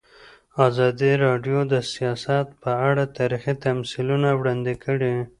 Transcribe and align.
ازادي 0.67 1.11
راډیو 1.25 1.59
د 1.73 1.75
سیاست 1.93 2.45
په 2.63 2.71
اړه 2.89 3.03
تاریخي 3.17 3.53
تمثیلونه 3.65 4.29
وړاندې 4.39 4.73
کړي. 4.83 5.13